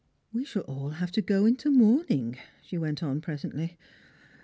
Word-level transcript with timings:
"We 0.33 0.45
shall 0.45 0.63
all 0.63 0.89
have 0.89 1.11
to 1.11 1.21
go 1.21 1.45
into 1.45 1.69
mourning," 1.69 2.35
shewent 2.63 3.03
on 3.03 3.21
presently. 3.21 3.77